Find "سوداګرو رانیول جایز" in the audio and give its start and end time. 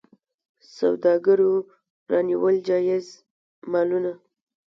0.77-3.07